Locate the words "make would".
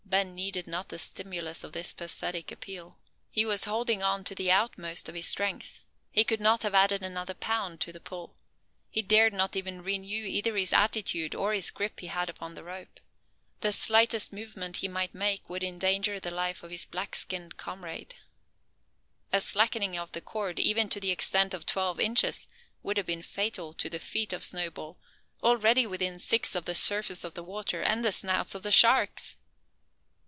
15.15-15.63